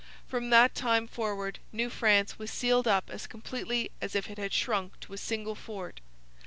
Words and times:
From 0.27 0.49
that 0.49 0.73
time 0.73 1.07
forward 1.07 1.59
New 1.71 1.91
France 1.91 2.39
was 2.39 2.49
sealed 2.49 2.87
up 2.87 3.07
as 3.11 3.27
completely 3.27 3.91
as 4.01 4.15
if 4.15 4.31
it 4.31 4.39
had 4.39 4.51
shrunk 4.51 4.99
to 5.01 5.13
a 5.13 5.17
single 5.19 5.53
fort. 5.53 5.99